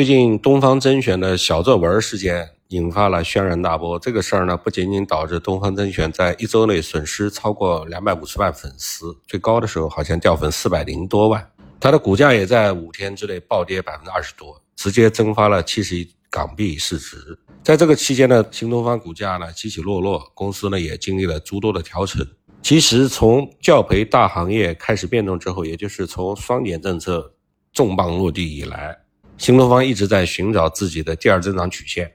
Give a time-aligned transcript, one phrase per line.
[0.00, 3.98] 最近东方甄选的小作文事件引发了轩然大波。
[3.98, 11.46] 这个事儿呢，不仅仅导致东方甄选在一周内损失超过两百五十万粉丝，最高的时候好像掉粉四百零多万。
[11.78, 17.38] 它的股价也在五天之内暴跌百分之二十多，直接蒸发了七十亿港币市值。
[17.62, 22.26] 在这个期间呢，新东方股价呢起起落落，公司呢也经历了诸多的调整。
[22.62, 27.34] 其实从教培大行业开始变动之后，也就是从双减政策
[27.74, 28.96] 重磅落地以来，
[29.40, 32.12] 新东方一直在寻找自己的第二增长曲线。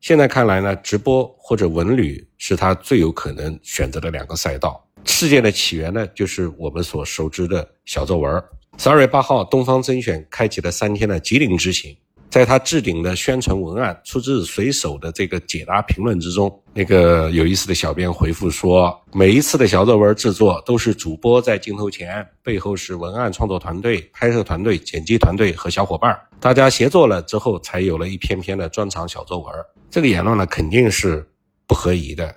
[0.00, 4.88] 现在看来呢，直播或者文旅是它最有可能选择的两个赛道。
[5.04, 8.40] 事件的起源呢，就是我们所熟知的小作文。
[8.78, 11.96] 十二月八号，东方甄选开启了三天的吉林之行。
[12.28, 29.54] 在他置顶的宣传文案出自随手的这个解答评论之中，那个有意思的小编回复说：“每一次的小作文制作都是主播在镜头前，背后是文案创作团队、拍摄团队、剪辑团队和小伙伴，大家协作了之后，才有了一篇篇的专场小作文。”
[29.90, 31.26] 这个言论呢，肯定是
[31.66, 32.34] 不合宜的，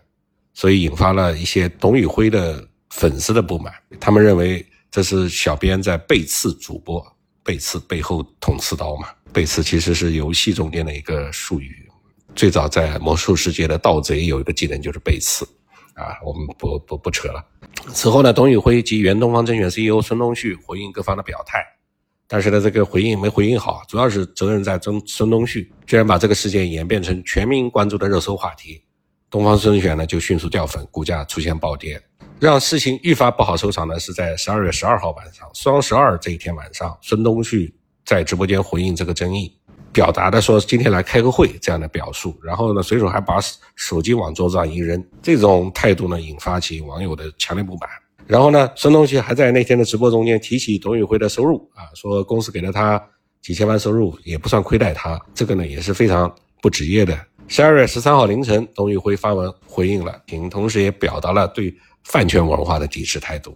[0.54, 7.06] 所以引发了一些董宇辉的粉丝的不满，他们认为这是小编在背刺主播。
[7.42, 9.08] 背刺背后捅刺刀嘛？
[9.32, 11.88] 背刺其实是游戏中间的一个术语，
[12.36, 15.46] 最早在魔兽世界的盗贼有一个技能就是背刺，
[15.94, 17.46] 啊，我们不不不扯了。
[17.94, 21.64] 此后呢，董宇辉及原东方甄选 CEO 孙东旭回应各方的表态，
[22.28, 28.84] 但是呢，这个回应没回应好，主要是责任在曾孙东旭，居然把这个事件演变成全民关注的热搜话题，
[29.30, 32.02] 东方甄选呢就迅速掉粉，股价出现暴跌。
[32.40, 37.74] 让事情愈发不好收场呢是，在十二月十二号晚上，双十二这一天晚上，孙东旭
[38.10, 39.56] 在直播间回应这个争议，
[39.92, 43.38] 表达的说今天来开个会这样的表述，然后呢，随手还把
[43.76, 47.88] 手机往桌子上一扔，这种态度呢，引发起网友的强烈不满。
[48.26, 53.00] 然后呢，孙东旭还在那天的直播中间提起董宇辉的收入啊，说公司给了他
[53.44, 57.16] 几千万收入，也不算亏待他，这个呢也是非常不职业的。
[57.48, 61.72] 十二月十三号凌晨，董宇辉发文回应了，并同时也表达了对。
[62.06, 63.56] 饭圈文化的抵制态度。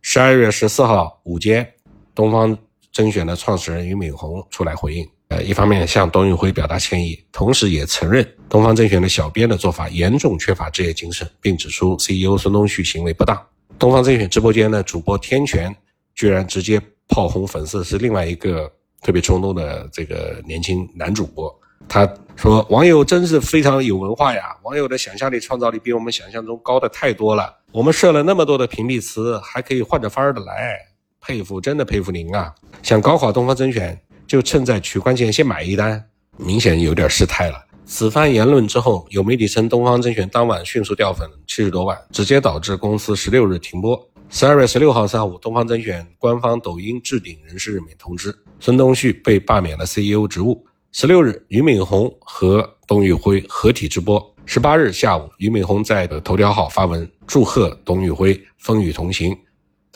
[0.00, 1.68] 十二月十四号午间，
[2.14, 2.56] 东方
[2.94, 13.36] 甄选的创始人俞敏洪出来回应，呃，一方面向董宇辉表达歉意，同时也承认东方甄选的小编的做法严重缺乏职业精神，并指出 CEO 孙东旭行为不当。
[13.80, 15.74] 东方甄选直播间的主播天权
[16.14, 18.72] 居然直接炮轰粉丝，是另外一个
[19.02, 21.52] 特别冲动的这个年轻男主播。
[21.88, 27.52] 他说：“网友真是非常有文化呀，网友的想象力、创造力比我们想象中高的太多了。
[27.72, 30.78] 我们设了那么多的屏蔽词，还可以换着法儿的来，
[31.26, 32.54] 佩服，真的佩服您啊！
[32.82, 36.04] 想搞垮东方甄选，就趁在取关前先买一单，
[36.36, 43.98] 明显有点失态了。”此番言论之后，有媒体称东方甄选当晚迅速掉粉七十多万，直接导致公司十六日停播。
[44.28, 50.62] 十二月十六号上午，东方甄选官方抖音置顶人事任免通知，孙东旭被罢免了 CEO 职务。
[50.92, 54.34] 十六日，俞敏洪和董宇辉合体直播。
[54.46, 59.36] 十八日下午，俞敏洪在头条号发文祝贺董宇辉风雨同行。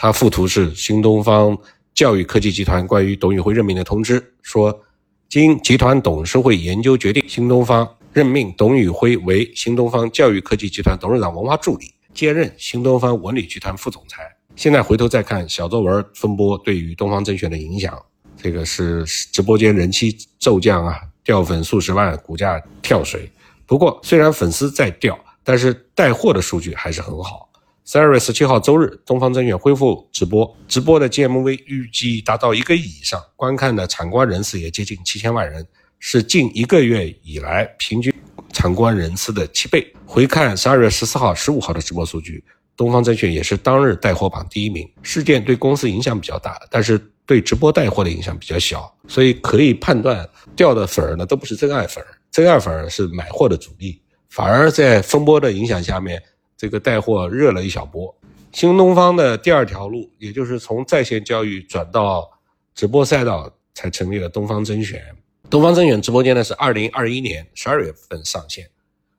[0.00, 1.58] 他附图是新东方
[1.92, 4.80] 教育科技集团关于董宇辉任命的通知，说
[5.28, 14.22] 经集团董事会研究决定，新东方任命董宇辉为新东方教育科技集团董事长文化助理，兼任新东方文旅集团副总裁。
[14.54, 18.00] 现在回头再看小作文风波对于东方甄选的影响。
[18.40, 23.28] 这个是直播间人气骤降啊，掉粉数十万，股价跳水。
[23.66, 27.47] 不过虽然粉丝在掉，但是带货的数据还是很好。
[27.90, 35.66] 十二月十七号周日，东方甄选恢复直播，直播的 GMV 预计达到一个亿以上，观看的场观人次也接近七千万人，
[35.98, 38.12] 是近一个月以来平均
[38.52, 39.90] 场观人次的七倍。
[40.04, 42.44] 回看十二月十四号、十五号的直播数据，
[42.76, 44.86] 东方甄选也是当日带货榜第一名。
[45.00, 47.00] 事件对公司影响比较大，但是。
[47.24, 54.00] 对直播带货的影响比较小，所以可以判断掉的粉儿呢都不是真爱粉儿，真爱粉儿是买货的主力，
[54.30, 56.22] 反而在风波的影响下面，
[56.58, 58.14] 这个带货热了一小波。
[58.52, 62.28] 新东方的第二条路，也就是从在线教育转到
[62.74, 65.00] 直播赛道，才成立了东方甄选。
[65.48, 68.68] 东方甄选直播间呢是二零二一年十二月份上线，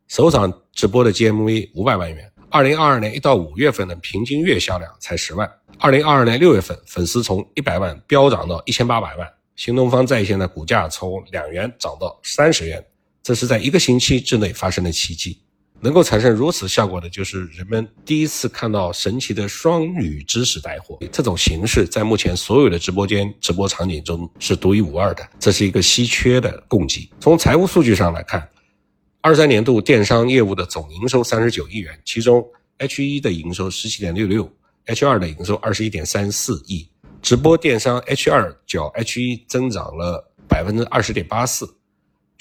[0.08, 2.30] 首场直播的 GMV 五百万元。
[2.50, 5.50] 二零二二年一到五月份的平均月销量才十万。
[5.78, 9.28] 二零二二年六月份，粉丝从一百万飙涨到一千八百万。
[9.56, 12.84] 新东方在线的股价从两元涨到三十元，
[13.22, 15.40] 这是在一个星期之内发生的奇迹。
[15.82, 20.98] 能够产生如此效果的，就是人们第一次看到神奇的双语知识带货。
[21.12, 27.10] 这种形式在目前所有的直播间直播场景中是独一无二的，这是一个稀缺的供给。
[27.20, 28.48] 从财务数据上来看。
[29.22, 32.42] 二三年度电商业务的总营收三十九亿元，其中
[32.78, 34.50] H 一的营收十七点六六
[34.86, 36.88] ，H 二的营收二十一点三四亿。
[37.22, 41.70] 直播电商 H 二较 H 一增长了百分之二十点八四，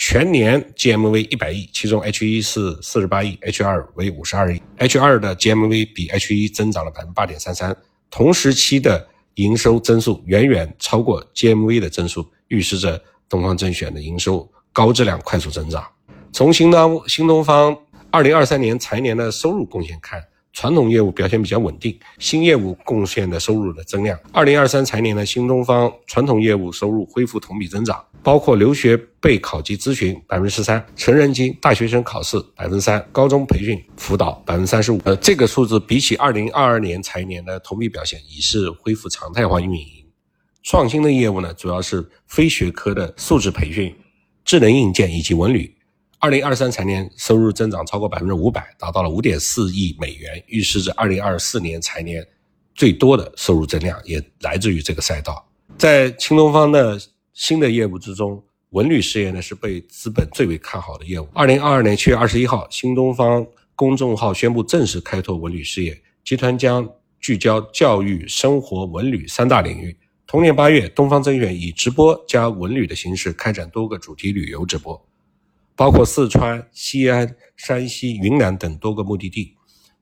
[0.00, 7.77] 全年 GMV 一百亿，其中 H 一是四十八亿，H 二为五十二亿，H 二的 GMV 比 H 一增长了百分之八点三三，
[8.09, 15.85] 同时期的营收增速远远超过 GMV 的增速，预示着东方甄选的营收高质量快速增长。
[16.33, 17.77] 从新东新东方
[18.12, 20.23] 二零二三年财年的收入贡献看。
[20.60, 24.19] 传统业务表现比较稳定，新业务贡献的收入的增量。
[24.32, 35.00] 二零二三财年的新东方传统业务收入恢复同比增长，包括留学备考及咨询百分之十三，成人金大学生考试百分之三，高中培训辅导百分之三十五。
[35.05, 39.87] 呃，这个数字比起二零二二年财年的同比表现，已是恢复常态化运营。
[40.64, 43.94] 创新的业务呢，主要是非学科的素质培训、
[44.44, 45.72] 智能硬件以及文旅。
[46.20, 52.26] 二零二三财年收入增长超过百分之五百，达到了五点四亿美元，预示着二零二四年财年
[52.75, 55.49] 最多的收入增量也来自于这个赛道。
[55.76, 57.00] 在新东方的
[57.35, 61.29] 新的业务之中，文旅事业呢是被资本最为看好的业务。
[61.32, 66.88] 二零二二年七月二十一号，新东方公众号宣布正式开拓文旅事业，集团将
[67.21, 69.97] 聚焦教育、生活、文旅三大领域。
[70.26, 75.00] 同年八月，东方甄选以直播加文旅的形式开展多个主题旅游直播。
[75.78, 79.54] 包括四川、西安、山西、云南等多个目的地。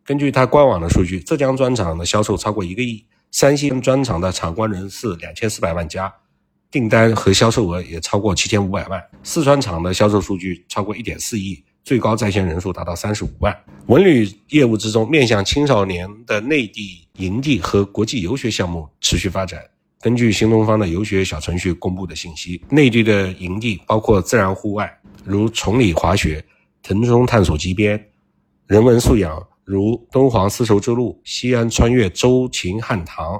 [0.02, 6.10] 根据它官网的数据，浙江专场的销售超过一个亿，山西专场的场观人次两千四百万加，
[6.70, 9.04] 订单和销售额也超过七千五百万。
[9.22, 13.54] 四川场的销售数据超过一点四亿，最高在线人数达到三十五万。
[13.88, 19.60] 文旅业务之中，面向青少年的内地营地和国际游学项目持续发展。
[20.00, 24.90] 根据新东方的游学小程序公布的信息，内地的营地包括自然户外，
[25.26, 26.44] 如崇礼滑雪、
[26.82, 27.98] 腾冲探索极边；
[28.68, 33.36] 人文素养，如敦煌丝绸之路、西安穿越周秦汉唐；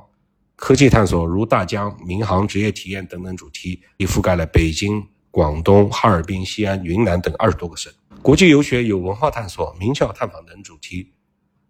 [0.56, 5.00] 科技探索，如大疆民航职业体验等等主题，已覆盖了北京、
[5.30, 11.12] 广东、哈尔滨、西安、云南等二十多个省；国际游学有文化探索、名校探访等主题。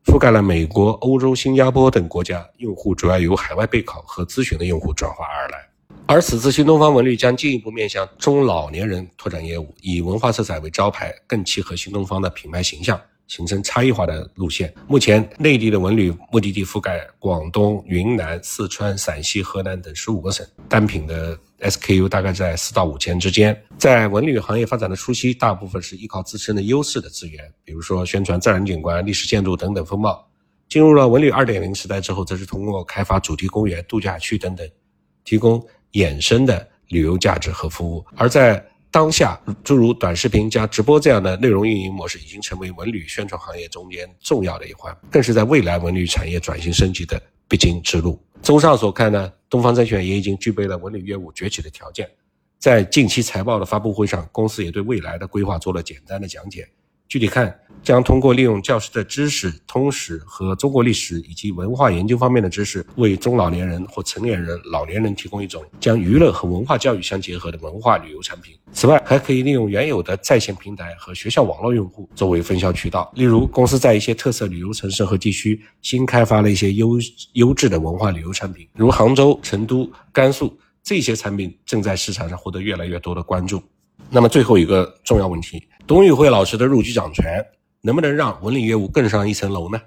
[0.06, 5.68] 覆盖了美国、欧洲、新加坡等国家，用户主要由海外备考和咨询的用户转化而来。
[6.08, 13.00] 而此次新东方文旅将进一步面向中老年人拓展业务，以文化色彩为招牌，更契合新东方的品牌形象。
[13.28, 14.72] 形成差异化的路线。
[14.86, 23.60] 目前，内地的文旅目的地覆盖广东、云南、四川、陕西、河南等十五个省，单品的 SKU 大概在四到五千之间。
[23.76, 30.24] 在文旅行业发展的初期，大部分是依靠自身的优势的资源，比如说宣传自然景观、历史建筑等等风貌。
[30.68, 34.64] 进入了文旅二点零时代之后，则是通过开发主题公园、度假区等等，
[35.24, 35.60] 提供
[35.92, 38.04] 衍生的旅游价值和服务。
[38.16, 48.18] 而在当下，诸如短视频加直播这样的内容运营模式，已经成为文旅宣传行业中间重要的一环，更是在未来文旅产业转型升级的必经之路。
[48.40, 52.08] 综上所看呢，东方甄选也已经具备了文旅业务崛起的条件。
[52.58, 56.66] 在近期财报的发布会上，公司也对未来的规划做了简单的讲解。
[57.08, 68.54] 具体看，将通过利用教师的知识、通识和中国历史以及文化研究方面的知识，为中老年人或成年人、老年人提供一种将娱乐和文化教育相结合的文化旅游产品。
[68.72, 73.10] 此外，还可以利用原有的在线平台和学校网络用户作为分销渠道。
[73.14, 76.98] 例如，公司在一些特色旅游城市和地区新开发了一些优
[77.34, 83.62] 优质的文化旅游产品，如杭州、成都、甘肃，这些产品正在市场上获得越来越多的关注。
[84.10, 87.46] 那么最后一个重要问题，董宇辉老师的入局掌权，
[87.80, 89.80] 能不能让文旅业务更上一层楼呢？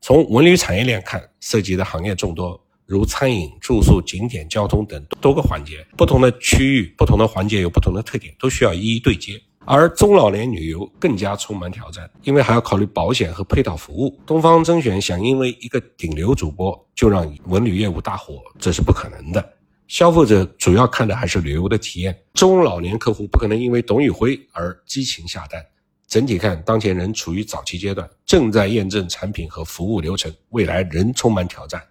[0.00, 9.40] 从文旅产业链看，涉及的行业众多，如餐饮、住宿、景点、交通等多个环节，不同的区域、不同的环节有不同的特点，都需要一一对接。
[9.64, 14.18] 而中老年旅游更加充满挑战，因为还要考虑保险和配套服务。
[14.26, 19.52] 东方甄选想因为一个顶流主播就让文旅业务大火，这是不可能的。
[19.90, 25.60] 消费者主要看的还是旅游的体验，中老年客户不可能因为董宇辉而激情下单。
[26.06, 31.82] 整体看，当前仍处于早期阶段，正在验证产品和服务流程，未来仍充满挑战。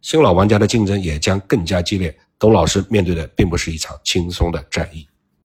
[0.00, 2.18] 新老玩家的竞争也将更加激烈。
[2.38, 5.06] 董老师面对的并不是一场轻松的战役。